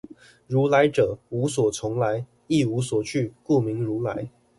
[0.47, 4.31] 如來者，無所從來，亦無所去，故名如來